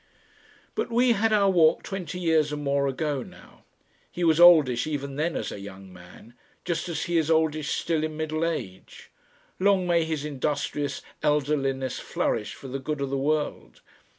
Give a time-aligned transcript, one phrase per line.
[0.73, 3.65] But we had our walk twenty years and more ago now.
[4.09, 6.33] He was oldish even then as a young man,
[6.65, 9.11] just as he is oldish still in middle age.
[9.59, 13.81] Long may his industrious elderliness flourish for the good of the world!